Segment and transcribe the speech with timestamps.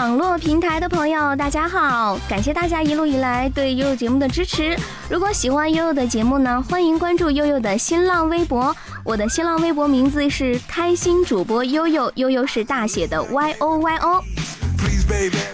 [0.00, 2.18] 网络平台的朋友，大家好！
[2.26, 4.74] 感谢大家一路以来对悠悠节目的支持。
[5.10, 8.74] 如果喜欢悠悠的节目呢，欢迎关注悠悠的新浪微博。
[9.04, 14.24] 我的新浪微博名字是开心主播悠悠，悠悠是大写的 Y O Y O。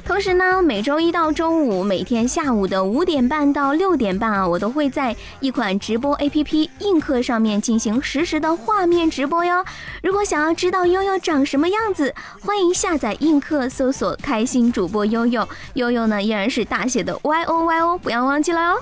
[0.05, 9.65] 同时呢，每周一到周五，每天下午的五点半到六点半啊，我都会在一款直播 APP 映客上面进行实时的画面直播哟。
[10.03, 15.49] 如果想要知道悠悠长什么样子，欢迎下载映客，搜索“开心主播悠悠”。
[15.75, 18.81] 悠悠呢依然是大写的 Y O Y O，不要忘记了哦。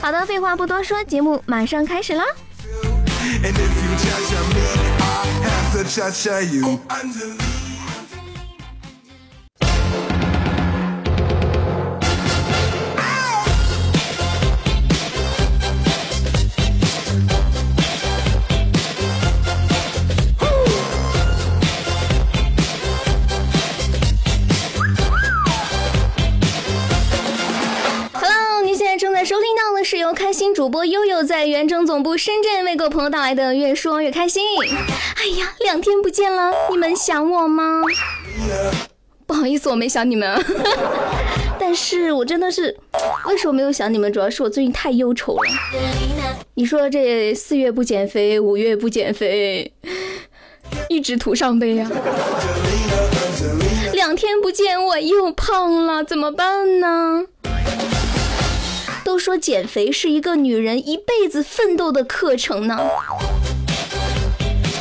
[0.00, 2.24] 好的，废话不多说，节目马上开始啦。
[30.54, 34.40] 主播悠悠在原征总部深圳为各位朋友带来的越说越开心。
[35.16, 37.82] 哎呀，两天不见了，你们想我吗？
[39.26, 40.40] 不好意思，我没想你们。
[41.58, 42.76] 但是我真的是，
[43.26, 44.12] 为什么没有想你们？
[44.12, 45.42] 主要是我最近太忧愁了。
[46.54, 49.72] 你说这四月不减肥，五月不减肥，
[50.88, 51.90] 一直徒伤悲啊。
[53.92, 57.24] 两天不见我又胖了，怎么办呢？
[59.24, 62.78] 说减肥是一个女人一辈子奋斗的课程呢。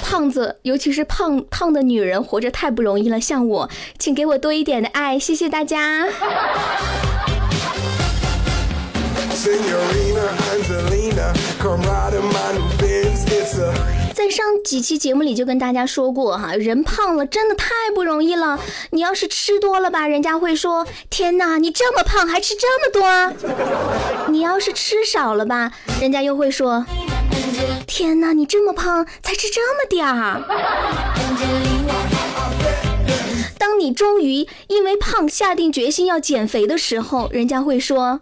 [0.03, 3.21] 胖子，尤其是胖胖的女人，活着太不容易了。
[3.21, 6.09] 像我，请给我多一点的爱，谢谢大家。
[14.23, 18.57] 在上几期节目里就跟大家说过哈，人胖了真的太不容易了。
[18.91, 24.29] 你要是吃多了吧，人家会说天哪，你这么胖还吃这么多。
[24.29, 26.85] 你要是吃少了吧，人家又会说
[27.85, 30.41] 天哪，你这么胖才吃这么点儿。
[33.57, 38.21] 当你终于因为胖下定决心要减肥的时候，人家会说。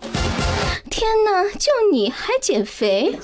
[0.91, 3.17] 天哪，就你还减肥？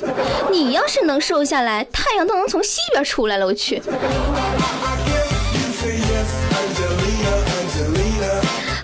[0.50, 3.46] 你要是能瘦下来，太阳都能从西边出来了。
[3.46, 3.82] 我去！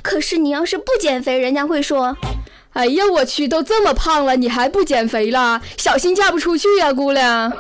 [0.02, 2.18] 可是你要是不减肥，人家会说
[2.74, 5.62] ：“哎呀，我去，都这么胖了，你还不减肥了？
[5.78, 7.52] 小心嫁不出去呀，姑娘。”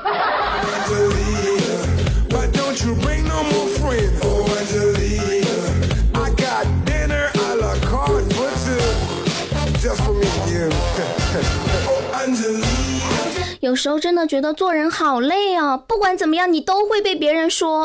[13.73, 15.75] 有时候真的觉得做人好累啊！
[15.75, 17.83] 不管怎么样，你都会被别人说。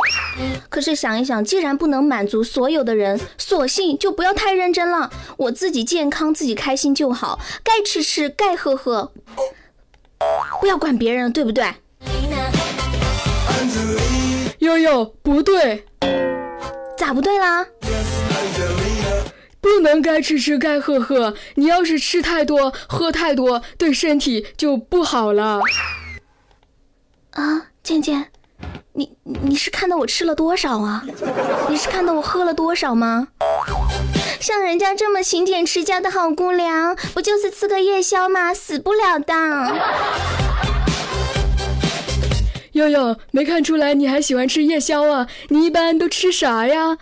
[0.68, 5.10] 可是想一想，既然不能满足所有的人，索性就不要太认真了。
[5.38, 7.38] 我自己健康，自己开心就好。
[7.64, 9.12] 该吃吃，该喝喝，
[10.60, 11.64] 不要管别人，对不对？
[14.58, 15.86] 悠悠，不对，
[16.98, 17.64] 咋不对啦？
[19.60, 25.60] 不能该吃吃该喝喝，你要是吃太多喝太多，对身体就不好了。
[27.32, 28.28] 啊，健健，
[28.92, 31.04] 你你是看到我吃了多少啊？
[31.68, 33.28] 你是看到我喝了多少吗？
[34.40, 38.54] 像人家这么勤俭持家的好姑娘，不就是吃个夜宵吗？
[38.54, 39.34] 死不了的。
[42.72, 45.26] 悠悠，没看出来你还喜欢吃夜宵啊？
[45.48, 46.96] 你一般都吃啥呀？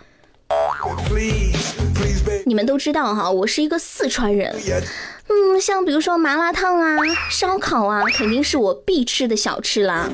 [2.47, 4.55] 你们都知道哈，我是一个四川人。
[5.27, 6.95] 嗯，像比如说麻辣烫啊、
[7.29, 10.09] 烧烤啊，肯定是我必吃的小吃啦。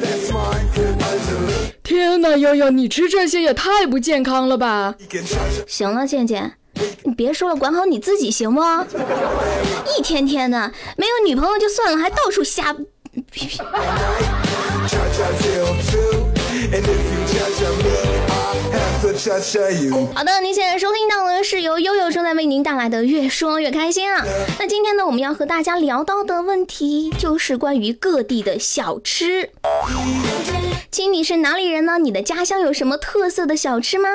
[1.84, 4.96] 天哪，悠悠，你吃这些也太不健康了吧！
[5.68, 6.54] 行了，健健，
[7.04, 8.62] 你别说了，管好你自己行不？
[9.96, 12.74] 一天天的没有女朋友就算了，还到处瞎。
[19.04, 24.24] 好的，您现在收听到的是由悠悠正在为您带来的《越说越开心》啊。
[24.58, 29.50] 那今天呢，我们要和大家聊到的问题就是关于各地的小吃。
[30.90, 31.98] 亲，你是哪里人呢？
[31.98, 34.08] 你的家乡有什么特色的小吃吗？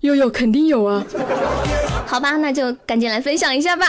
[0.00, 1.02] 悠悠肯定有啊。
[2.06, 3.86] 好吧，那就赶紧来分享一下吧。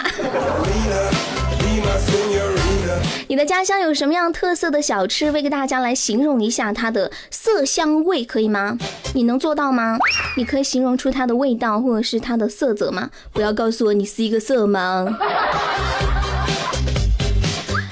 [3.31, 5.31] 你的家乡有什么样特色的小吃？
[5.31, 8.77] 为给大家来形容一下它的色香味，可以吗？
[9.13, 9.97] 你能做到吗？
[10.35, 13.09] 你可以形容出它的味道或者是它的色泽吗？
[13.31, 15.15] 不要告诉我你是一个色盲。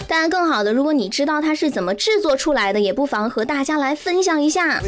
[0.10, 4.82] 当然，更好的，如果你知道它是怎么制作出来的，也不妨和大家来分享一下。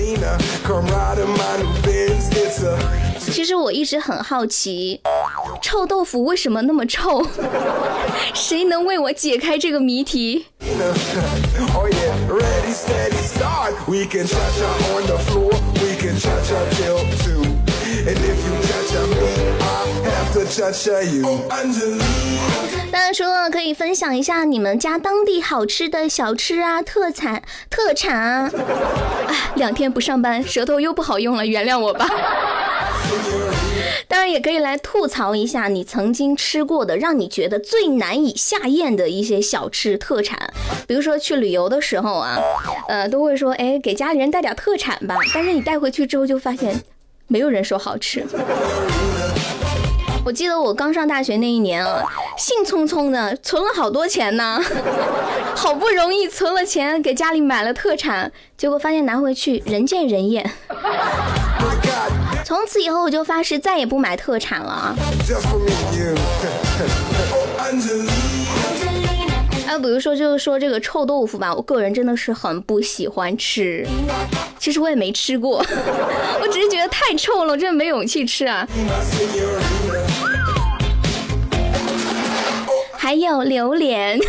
[3.32, 5.00] 其实我一直很好奇，
[5.62, 7.26] 臭豆腐为什么那么臭？
[8.34, 10.48] 谁能为我解开这个谜题？
[22.92, 28.52] 当然，除了可以分享一下你们家当地好吃的小吃啊、特产、特产啊。
[29.28, 32.08] 哎，两天不上班，舌头又不好用了，原谅我吧。
[34.12, 40.54] 当然，也可以来吐槽一下你曾经吃过的让你觉得最难以下咽的一些小吃特产。
[40.86, 42.38] 比如说去旅游的时候啊，
[42.90, 45.16] 呃，都会说，哎，给家里人带点特产吧。
[45.34, 46.76] 但是你带回去之后，就发现
[47.28, 48.26] 没有人说好吃。
[50.26, 52.04] 我记得我刚上大学那一年啊，
[52.38, 54.62] 兴冲冲的存了好多钱呢，
[55.56, 60.52] 好不容易存了钱给家里买了特产，结果发现拿回去人见人厌。
[62.52, 64.94] 从此以后我就发誓再也不买特产了。
[69.70, 73.88] 啊， 比如说就是说这个臭豆腐吧，我个人真的是很不喜欢吃。
[74.60, 75.66] 其实我也没吃过，
[76.44, 78.68] 我只是觉得太臭了，我真的没勇气吃啊。
[82.92, 84.20] 还有榴莲，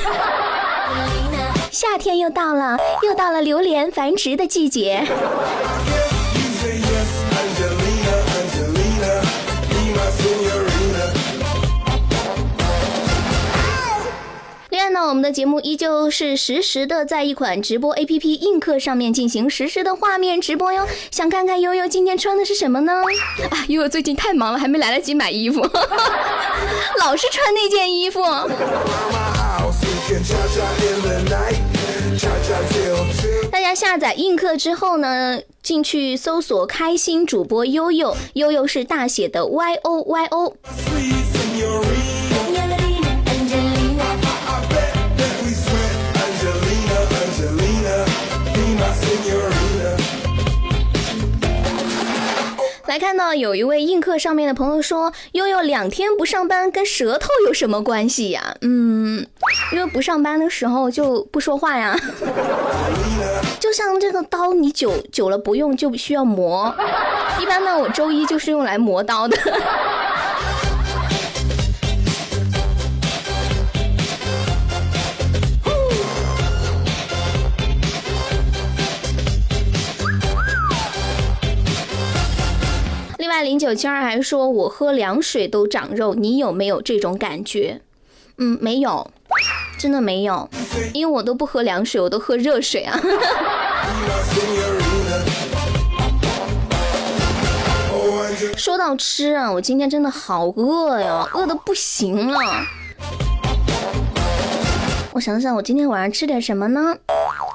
[1.72, 5.04] 夏天又到了，又到了榴莲繁殖的季节。
[14.92, 20.86] 另外呢，我们的节目依旧是实时的在一款直播 APP 映客上面进行实时的画面直播哟。
[21.10, 22.92] 想看看悠悠今天穿的是什么呢？
[23.50, 25.62] 啊，悠悠最近太忙了，还没来得及买衣服，
[27.00, 28.20] 老是穿那件衣服。
[33.50, 40.54] 大家下载映客之后呢，进去搜索“开心主播悠悠”，悠悠是大写的 Y O Y O。
[52.92, 59.26] 还看到有一位映客上面的朋友说：“悠悠两天不上班，跟舌头有什么关系呀？”嗯，
[59.72, 61.98] 因为不上班的时候就不说话呀。
[63.58, 66.70] 就像这个刀，你久久了不用，就需要磨。
[67.40, 69.38] 一般呢，我周一就是用来磨刀的。
[83.32, 87.80] 外，零九七二还说，我喝凉水都长肉，你有没有这种感觉？
[88.36, 89.10] 嗯，没有，
[89.78, 90.46] 真的没有，
[90.92, 93.00] 因为我都不喝凉水，我都喝热水啊。
[98.54, 102.38] 说到吃啊，我今天真的好饿呀，饿的不行了。
[105.14, 106.96] 我想想，我今天晚上吃点什么呢？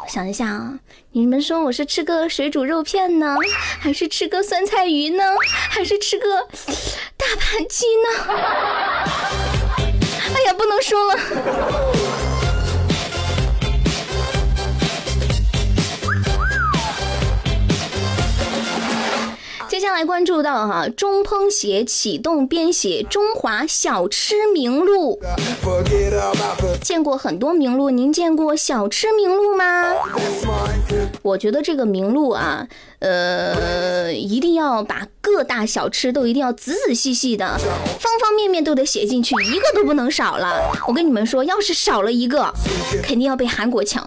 [0.07, 0.79] 想一下啊，
[1.11, 3.35] 你们说我是吃个水煮肉片呢，
[3.79, 5.23] 还是吃个酸菜鱼呢，
[5.69, 6.47] 还是吃个
[7.17, 8.09] 大盘鸡呢？
[10.35, 11.19] 哎呀，不能说了。
[19.77, 25.19] 接下来关注到哈，中烹协启动编写中华小吃名录。
[26.81, 29.93] 见过很多名录，您见过小吃名录吗？
[31.21, 32.67] 我觉得这个名录啊，
[32.97, 37.45] 呃，一定要把各大小吃都一定要仔仔细细的，
[37.99, 40.71] 方方面面都得写进去，一个都不能少了。
[40.87, 42.51] 我跟你们说，要是少了一个，
[43.03, 44.03] 肯定要被韩国抢。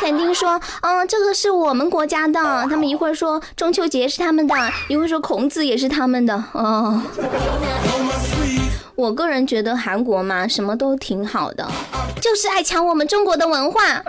[0.00, 2.40] 肯定说，嗯，这个是我们国家的。
[2.70, 4.54] 他们一会儿说中秋节是他们的，
[4.88, 6.42] 一会儿说孔子也是他们的。
[6.52, 7.02] 哦，
[8.94, 11.70] 我个人觉得韩国嘛，什么都挺好的，
[12.18, 14.02] 就是爱抢我们中国的文化。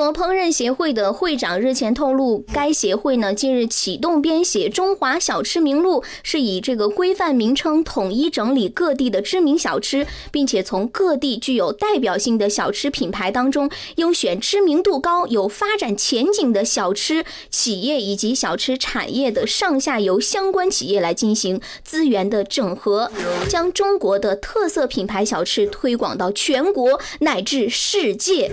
[0.00, 23.12] 国烹饪协会的会长日前透露，该协会呢近日启动编写《中华小吃名录》，是以这个规范名称统一整理各地的知名小吃，并且从各地具有代表性的小吃品牌当中优选知名度高、有发展前景的小吃企业以及小吃产业的上下游相关企业来进行资源的整合，
[23.50, 28.50] 将中国的特色品牌小吃推广到全国乃至世界。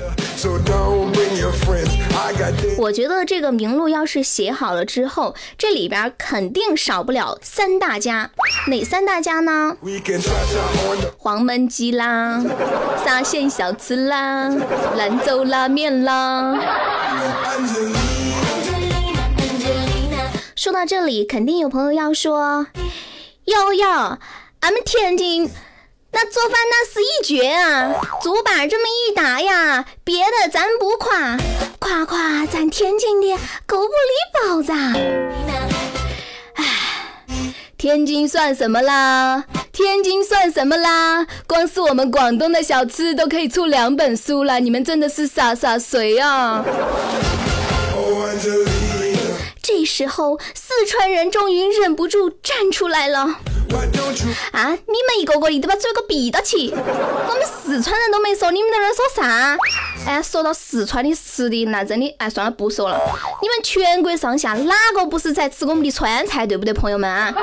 [2.77, 8.32] 我觉得这个名录要是写好了之后，这里边肯定少不了三大家，
[8.67, 9.75] 哪三大家呢？
[11.17, 12.44] 黄焖鸡啦，
[13.06, 14.50] 沙县小吃啦，
[14.96, 16.58] 兰州拉面啦。
[20.56, 22.67] 说到这里，肯定有朋友要说
[23.46, 23.88] ：“悠悠，
[24.60, 25.50] 俺们天津
[26.12, 27.94] 那做饭那是一绝啊！
[28.24, 31.38] 竹板这么一打呀，别的咱不夸，
[31.80, 33.92] 夸夸咱天津的狗不理
[34.34, 34.72] 包子。”
[36.56, 36.64] 哎，
[37.78, 39.44] 天津算什么啦？
[39.72, 41.28] 天津算什么啦？
[41.46, 46.66] 光是我们广东的小吃都可以出两本书了，你们真的是傻傻谁啊？
[49.68, 53.20] 这时候，四川人终于忍不住站出来了。
[54.54, 54.72] 啊！
[54.72, 56.72] 你们一个个的都把嘴给闭到起！
[56.74, 59.58] 我们四川人都没说，你们在那说啥？
[60.06, 62.98] 哎，说到四川的吃的，那真的哎，算了，不说了。
[63.42, 67.34] 你们全国上下哪个不是在吃我们的川菜，对不对，朋友们啊？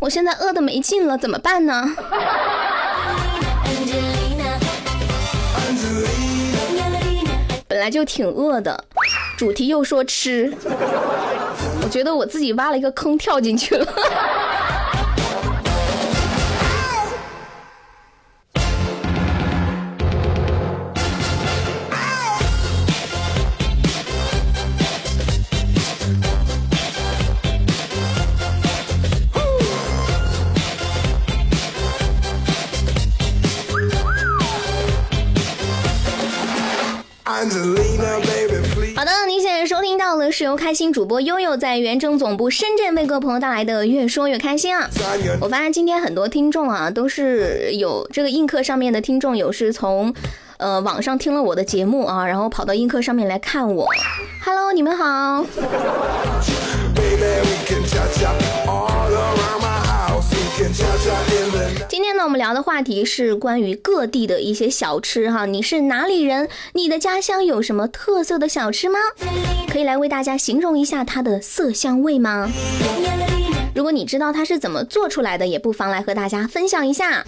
[0.00, 1.94] 我现在饿的没劲了，怎么办呢？
[7.68, 8.82] 本来就挺饿的，
[9.36, 10.52] 主题又说吃，
[11.82, 13.86] 我觉得我自己挖了一个坑跳进去了。
[38.96, 44.86] 好的，您现在收听到的是由开心主播悠悠在原征总部深圳为各位朋友带来的《越说越开心》啊！
[45.40, 50.14] 我发现今天很多听众啊，都是有这个映客上面的听众，有是从
[50.58, 53.86] 呃网上听了我的节目啊，然后跑到映客上面来看我。
[54.44, 55.46] Hello，你们好。
[61.88, 65.46] 今天呢，我们聊的话题是关于各地的一些小吃哈。
[65.46, 66.48] 你是哪里人？
[66.74, 68.98] 你的家乡有什么特色的小吃吗？
[69.70, 72.50] 可以来为大家形容一下它的色香味吗？
[73.74, 77.24] 如果你知道它是怎么做出来的，也不妨来和大家分享一下。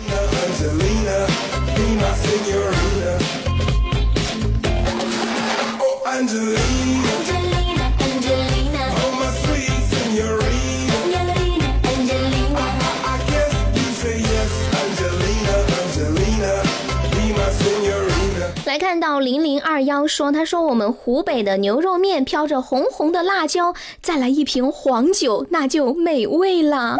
[18.73, 26.97] 来看到零零二幺说，他说我们湖北的牛肉面飘着红红的辣椒，再来一瓶黄酒，那就美味了。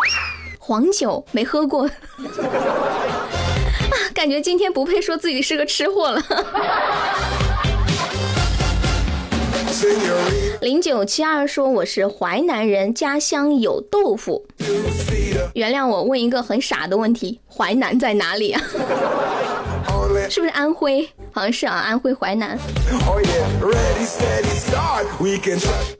[0.59, 1.91] 黄酒没喝过，啊，
[4.13, 6.23] 感觉今天不配说自己是个吃货了。
[10.61, 14.45] 零九七二说我是淮南人，家乡有豆腐。
[15.55, 18.63] 原谅我问一个很傻的问题，淮南在哪里啊？
[20.29, 21.09] 是不是安徽？
[21.33, 22.59] 好像是啊，安徽淮南。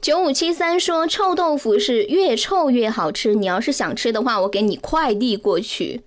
[0.01, 6.01] 九五七三说臭豆腐是越臭越好吃，你要是想吃的话，我给你快递过去。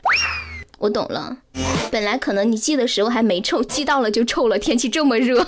[0.78, 1.36] 我懂了，
[1.90, 4.58] 本来可能你寄的时候还没臭，寄到了就臭了。
[4.58, 5.46] 天气这么热。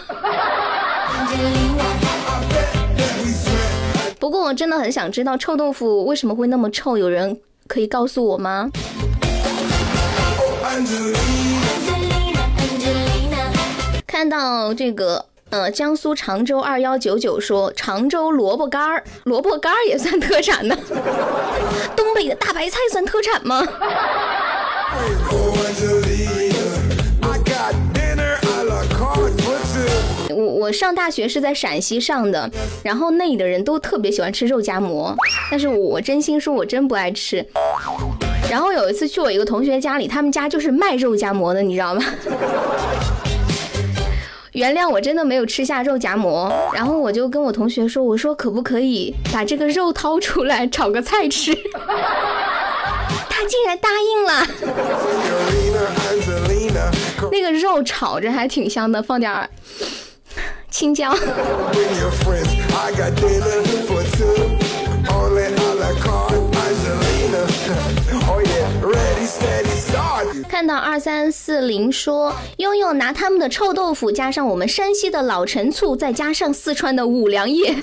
[4.18, 8.70] 不过我真的很想知道臭豆腐为什么会那么臭，有人可以告诉我吗？
[14.18, 20.76] 看到这个，呃，江苏常州二幺九九说常州萝卜干儿，萝卜干儿也算特产呢。
[21.94, 23.64] 东北的大白菜算特产吗？
[30.30, 32.50] 我我上大学是在陕西上的，
[32.82, 35.14] 然后那里的人都特别喜欢吃肉夹馍，
[35.48, 37.46] 但是我真心说，我真不爱吃。
[38.50, 42.02] 然后有一次去我一个同学家里，他们家就是卖肉夹馍的，你知道吗？
[44.52, 51.54] 原谅我真的没有吃下肉夹馍，然后我就跟我同学说：“我说可不可以把这个肉掏出来炒个菜吃？”
[53.28, 54.46] 他竟然答应了。
[57.30, 59.48] 那个肉炒着还挺香的，放点
[60.70, 61.14] 青椒。
[70.48, 77.76] 看到二三四零说，悠悠拿他们的臭豆腐，加上我们山西的老陈醋，再加上四川的五粮液，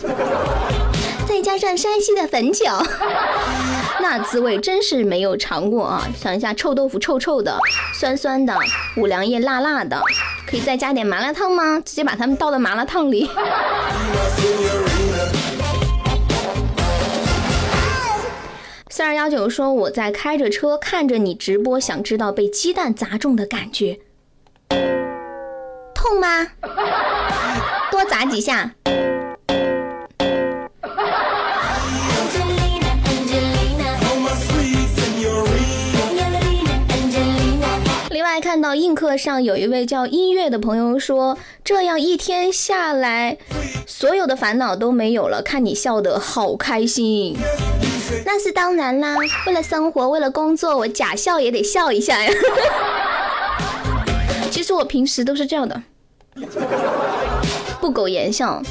[1.30, 2.66] 再加上山西的汾酒，
[4.02, 6.08] 那滋味真是没有尝过啊！
[6.20, 7.56] 想一下，臭豆腐臭臭的，
[7.94, 8.58] 酸酸的，
[8.98, 10.02] 五粮液辣辣的，
[10.50, 11.80] 可以再加点麻辣烫吗？
[11.86, 13.30] 直接把它们倒到麻辣烫里。
[18.96, 24.00] 四二幺九说我在开着车看着你直播，想知道被鸡蛋砸中的感觉，
[25.94, 26.48] 痛吗？
[27.92, 28.74] 多砸几下。
[38.10, 43.38] 另外，看到映客上有一位叫音乐的朋友说，这样一天下来，
[43.86, 47.36] 所有的烦恼都没有了，看你笑得好开心。
[48.26, 52.32] 那是当然啦，为了生活，为了工作，我假笑也得笑一下呀。
[54.52, 55.82] 其实我平时都是这样的，
[57.82, 58.62] 不苟言笑。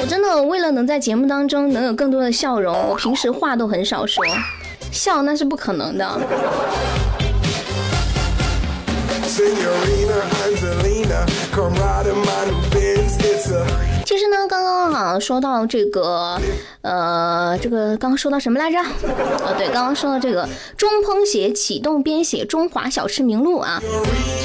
[0.00, 4.24] 我真的为了能在节目当中能有更多的笑容，我平时话都很少说，
[4.90, 6.20] 笑那是不可能的。
[15.20, 16.38] 说到这个，
[16.82, 18.78] 呃，这个刚刚说到什么来着？
[19.44, 23.80] 呃，对，刚刚说到这个中烹协启动编写中华小吃名录啊。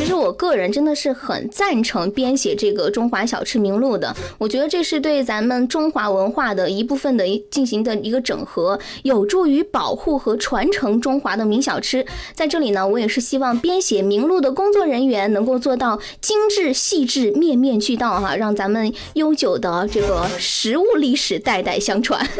[0.09, 4.11] 其实我个人真的是很赞成编写这个中华小吃名录的。
[4.39, 12.03] 我觉得这是对咱们中华文化的一部分的进行的一个整合，有助于保护和传承中华的名小吃。
[12.33, 19.59] 在这里呢，我也是希望编写名录的工作人员能够做到精致细致、面面俱到哈，让咱们悠久。
[19.59, 22.25] 的这个食物历史代代相传。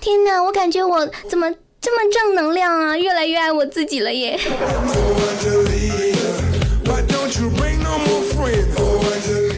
[0.00, 1.52] 天哪，我感觉我怎么
[1.84, 2.96] 这么正能量啊？
[2.96, 4.40] 越来越爱我自己了耶！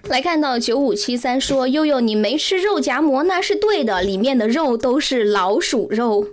[0.08, 6.26] 来看到九五七三说悠悠你没吃肉夹馍那是对的，里面的肉都是老鼠肉。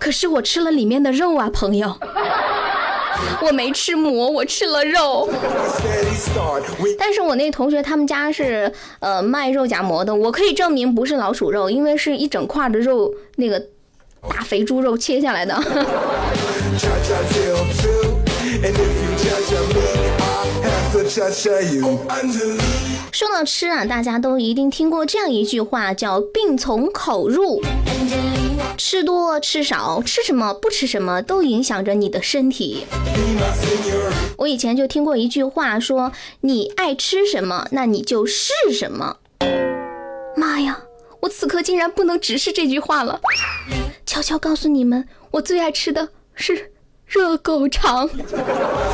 [0.00, 1.94] 可是我吃了里面的肉啊，朋友。
[3.42, 5.28] 我没吃馍，我吃了肉。
[6.98, 13.66] 但是我那同学他们家是呃卖肉夹馍的，我可以证明不是老鼠肉，因为是一整块的肉，那个
[14.30, 15.54] 大肥猪肉切下来的。
[23.12, 27.62] 说到吃啊，大家都一定听过这样一句话，叫“病从口入”。
[28.76, 32.86] 吃多吃少，吃什么不吃什么，都影响着你的身体。
[34.36, 36.12] 我以前就听过一句话，说
[36.42, 39.16] 你爱吃什么，那你就是什么。
[40.36, 40.78] 妈呀，
[41.20, 43.20] 我此刻竟然不能直视这句话了。
[44.18, 46.72] 悄悄告诉你们，我最爱吃的是
[47.06, 48.10] 热狗肠。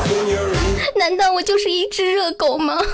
[0.97, 2.79] 难道我就是一只热狗吗？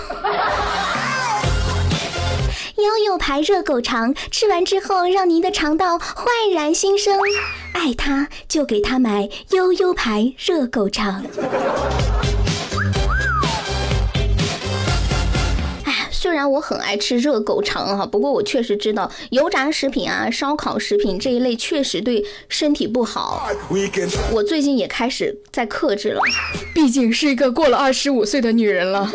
[2.79, 7.19] 悠悠牌热狗肠，吃完之后让您的肠道焕然新生。
[7.73, 11.25] 爱它就给它买悠悠牌热狗肠。
[16.41, 23.47] 然我很爱吃热狗肠哈，不过我确实知道油炸食品啊、烧烤食品这一类确实对身体不好。
[24.33, 26.21] 我最近也开始在克制了，
[26.75, 29.13] 毕竟是一个过了二十五岁的女人了，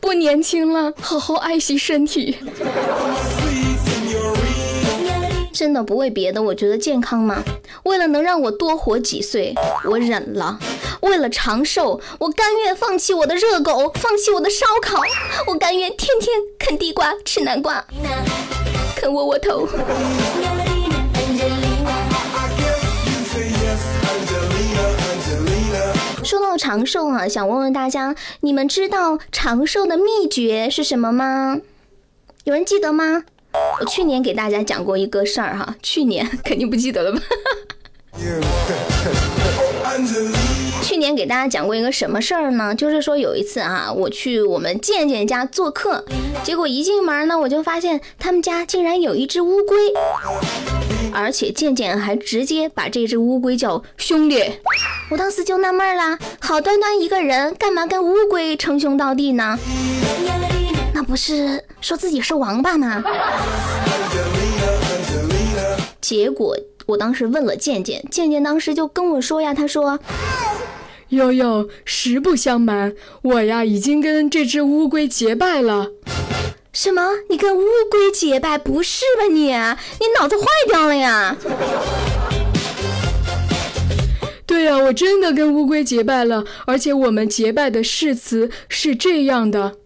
[0.00, 2.36] 不年轻了，好好爱惜身体。
[5.58, 7.42] 真的不为别的，我觉得健康嘛。
[7.82, 9.52] 为了能让我多活几岁，
[9.90, 10.56] 我忍了；
[11.00, 15.02] 为了长寿，我甘愿放弃我的热狗，放弃我的烧烤，
[15.48, 17.84] 我甘愿天天啃地瓜、吃南瓜、
[18.94, 19.66] 啃窝窝头。
[26.22, 31.60] 说到长寿啊，想问问大家，你们知道长寿的秘诀是什么吗？
[32.44, 33.24] 有人记得吗？
[33.80, 37.20] 我去年给大家讲过一个事儿哈，去年肯定不记得了吧？
[40.82, 42.74] 去年给大家讲过一个什么事儿呢？
[42.74, 46.04] 就是说有一次啊，我去我们健健家做客，
[46.42, 49.76] 结果一进门呢，我就发现他们家竟然有一只乌龟，
[51.12, 54.42] 而且健健还直接把这只乌龟叫兄弟。
[55.10, 59.58] 我当时就纳闷了，好端端一个人，干嘛跟乌龟称兄道弟呢？
[60.98, 63.00] 那不是说自己是王八吗？
[66.00, 66.56] 结果
[66.86, 70.00] 我当时问了健健，健健当时就跟我说呀，他说
[71.10, 75.86] ：“悠悠，实不相瞒，我呀已经跟这只乌龟结拜了。”
[76.74, 77.00] 什么？
[77.30, 78.58] 你跟乌龟结拜？
[78.58, 79.52] 不是吧你？
[79.52, 81.36] 你脑子坏掉了呀？
[84.44, 89.76] 对呀，我真的跟乌龟结拜了，而且我们结拜的誓词是这样的。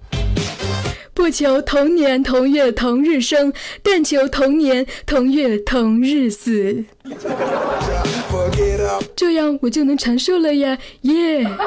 [1.22, 6.84] 不求同年同月同日生，但求同年同月同日死。
[9.14, 10.76] 这样我就能长寿了呀！
[11.02, 11.44] 耶！
[11.44, 11.62] 啊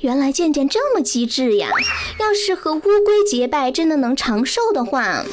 [0.00, 1.68] 原来健健这么机智呀！
[2.18, 5.24] 要是和乌龟结拜，真的能长寿的话，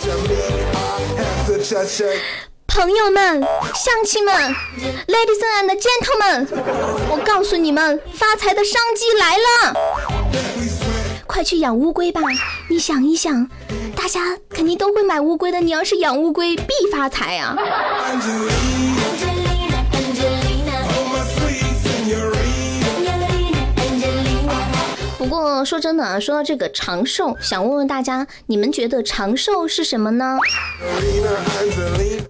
[2.74, 3.42] 朋友们、
[3.76, 4.34] 乡亲们、
[5.08, 6.48] ladies and gentlemen，
[7.10, 9.74] 我告诉你们，发财的商机来了！
[11.28, 12.22] 快去养乌龟吧！
[12.70, 13.46] 你想一想，
[13.94, 15.60] 大家肯定都会买乌龟的。
[15.60, 17.58] 你要是养乌龟，必发财啊！
[25.32, 30.38] 不过说真的啊，说到这个长寿，想问问大家，你们觉得长寿是什么呢？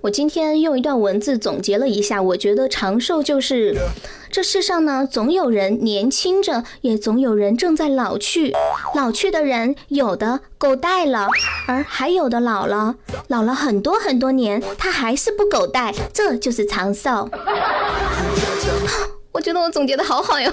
[0.01, 3.75] 我今天用一段文字总结了一下，我觉得长寿就是
[4.29, 8.53] 这世上呢，总有人年轻着，也总有人正在老去。
[8.93, 11.27] 老去的人，有的狗带了，
[11.65, 12.93] 而还有的老了，
[13.29, 17.27] 老了很多很多年，他还是不狗带，这就是长寿。
[19.33, 20.51] 我觉得我总结的好好哟。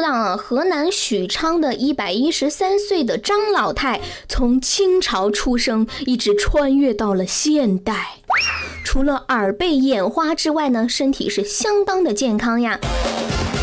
[0.00, 8.18] 让，河南许昌的一百一十三岁的张老太，从清朝出生，一直穿越到了现代。
[8.84, 12.80] 除了耳背眼花之外呢，身体是相当的健康呀。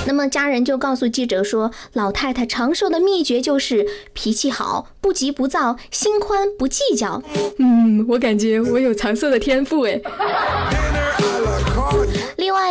[0.05, 7.21] 那么家人就告诉记者说，老太太长寿的秘诀就是脾气好，不急不躁，心宽不计较。
[7.57, 9.99] 嗯，我感觉我有长寿的天赋哎。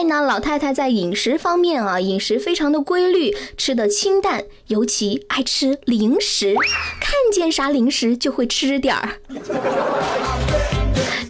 [0.07, 6.55] 那，老太太在饮食方面啊，饮食非常的规律，吃的清淡，尤其爱吃零食，
[7.01, 9.19] 看见啥零食就会吃点儿。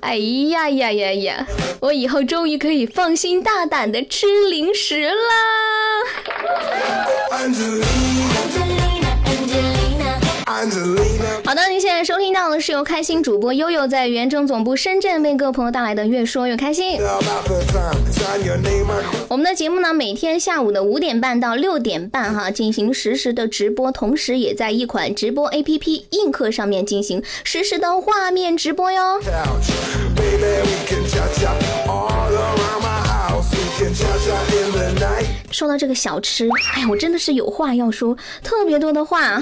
[0.03, 1.47] 哎呀呀呀呀！
[1.81, 5.13] 我以后终于可以放心大胆的吃零食啦。
[7.31, 7.53] 好的，您
[8.49, 8.63] 现
[9.99, 10.77] 在收
[12.27, 16.99] 听到的是由开心主播悠悠在原征总部深圳为各位朋友带来的《越说越开心》。
[19.29, 29.21] 我们的节目呢，每天下午的五点半到六点半哈进行实时的直播，同时也在一款直播 APP 映客上面进行实时的画面直播哟。
[35.53, 39.41] 说到这个小吃，哎呀，我真的是有话要说，特别多的话。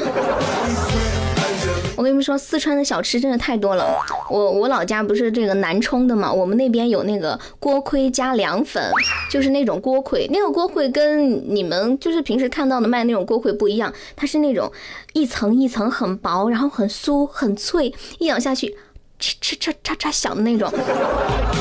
[1.96, 3.86] 我跟你们说，四川的小吃真的太多了。
[4.28, 8.82] 我我老家不是这个南充的嘛，我们那边有那个锅盔加凉粉，
[9.30, 10.28] 就是那种锅盔。
[10.32, 14.70] 那个锅盔跟你们就是平时看到的卖那种锅盔不一样，它是那种
[15.12, 18.76] 一层一层很薄，然后很酥很脆，一咬下去。
[19.20, 20.70] 哧哧哧嚓嚓响的那种，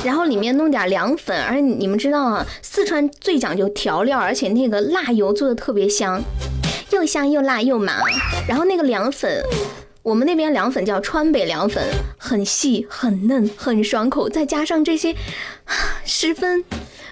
[0.04, 6.22] 然后里面弄点凉粉，而且你们知道啊，四川最讲究调料，而且那个辣油做的特别香，
[6.90, 8.02] 又香又辣又麻。
[8.48, 9.42] 然后那个凉粉，
[10.04, 11.82] 我们那边凉粉叫川北凉粉，
[12.18, 15.16] 很细很嫩很爽口，再加上这些
[16.04, 16.66] 十分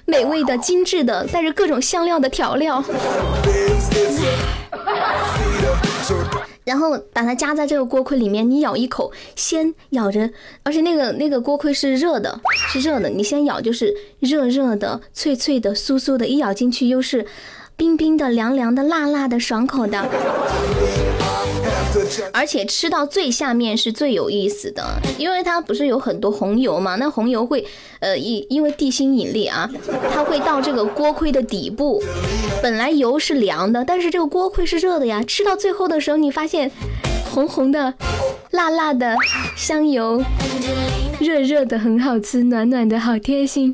[0.03, 2.83] 美味的精致的带着各种香料的调料。
[6.65, 10.29] 然后把它夹在这个锅盔里面，你咬一口，先咬着，
[10.63, 17.25] 而且那个那个锅盔是热的，是热的，你先咬就是热热的、脆脆的、酥酥的，一咬进去又是
[17.77, 20.05] 冰冰的、凉凉的、辣辣的、爽口的。
[22.31, 24.83] 而且吃到最下面是最有意思的，
[25.17, 26.95] 因为它不是有很多红油嘛？
[26.95, 27.65] 那红油会，
[27.99, 29.69] 呃，因因为地心引力啊，
[30.13, 32.01] 它会到这个锅盔的底部。
[32.61, 35.23] 本来油是凉的，但是这个锅盔是热的呀。
[35.23, 36.71] 吃到最后的时候，你发现
[37.29, 37.93] 红红的、
[38.51, 39.15] 辣辣的、
[39.55, 40.23] 香油、
[41.19, 43.73] 热热的，很好吃，暖暖的，好贴心。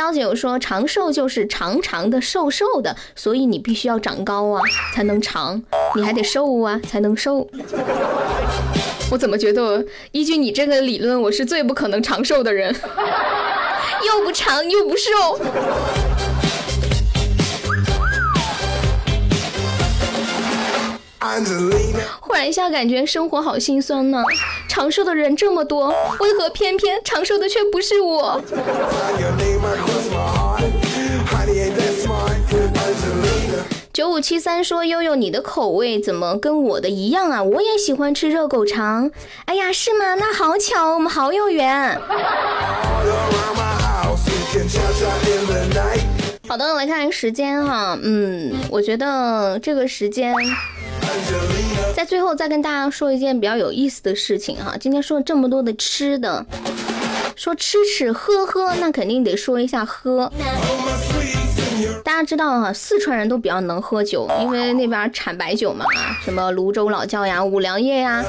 [0.00, 4.62] 幺九说长寿就是长长的、瘦瘦的，所以你必须要长高啊，
[4.94, 5.60] 才能长；
[5.94, 7.46] 你还得瘦啊，才能瘦。
[9.10, 12.74] 我怎么觉得依据你这个理论，我是最不可能长寿的人，
[14.06, 15.38] 又不长又不瘦。
[22.20, 24.22] 忽然一下感觉生活好心酸呢，
[24.68, 25.88] 长寿的人这么多，
[26.20, 28.40] 为何偏偏长寿的却不是我？
[33.92, 37.42] 九五七三说：“悠悠，你的口味怎么跟我的一样啊？
[37.42, 39.10] 我也喜欢吃热狗肠。
[39.44, 40.14] 哎呀，是吗？
[40.14, 42.00] 那好巧，我们好有缘。”
[46.48, 50.34] 好的，来看时间哈，嗯，我觉得这个时间。
[51.94, 56.44] 在最后再跟大家说一件比较有意思的事情哈，今天说了这么多的吃的，
[57.36, 60.30] 说吃吃喝喝，那肯定得说一下喝。
[62.04, 65.84] 大家知道哈，四川人都比较能喝酒，因为那边产白酒嘛，
[66.22, 68.24] 什么泸州老窖呀、五粮液呀。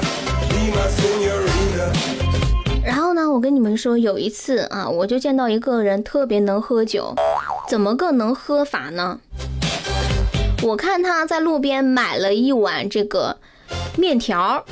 [2.84, 7.14] 然后呢，我跟你们说，有一次啊，我就见到一个人特别能喝酒，
[7.68, 9.20] 怎么个能喝法呢？
[10.62, 13.36] 我看他在路边买了一碗这个
[13.96, 14.64] 面条，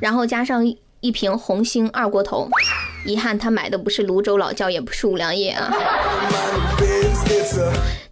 [0.00, 0.66] 然后加上
[1.00, 2.48] 一瓶红星二锅头。
[3.04, 5.72] 遗憾，他买的不是泸州老窖，也不是五粮液啊。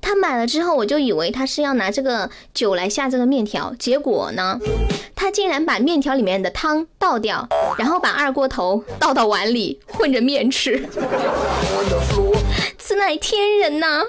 [0.00, 4.60] 他买了之后，我就以为他是要拿这个酒来下这个面条，结果呢，
[5.16, 10.88] 他竟然把面条里面的汤倒掉，然后把二锅头倒到碗里混着面吃，
[12.78, 14.04] 此乃天人呐！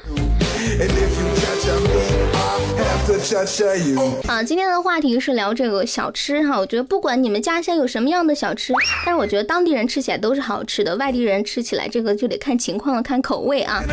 [4.28, 6.60] 啊，今天的话题是聊这个小吃哈。
[6.60, 8.74] 我觉得不管你们家乡有什么样的小吃，
[9.06, 13.84] 但是我觉得当地人吃起来都是好吃的，外地人吃起来这个就得看情况了，看口味啊。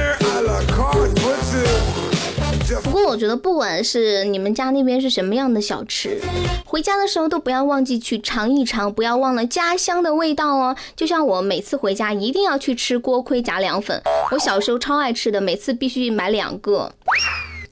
[2.83, 6.18] 不过我觉得不管是你们家那边是什么样的小吃，
[6.64, 10.75] 回家的时候都不要忘记去尝一尝，不要忘了家乡的味道哦。
[10.96, 14.01] 就像我每次回家一定要去吃锅盔夹凉粉，
[14.33, 16.92] 我小时候超爱吃的，每次必须买两个。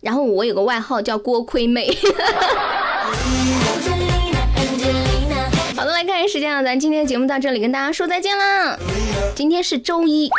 [0.00, 1.90] 然后我有个外号叫锅盔妹。
[5.76, 8.76] 好的，来看时间啊，咱今天节目到这里，跟大家说再见啦。
[9.34, 10.30] 今天是周一，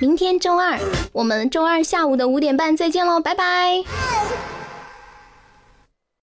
[0.00, 0.78] 明天周二，
[1.12, 3.84] 我们周二下午的五点半再见喽，拜拜。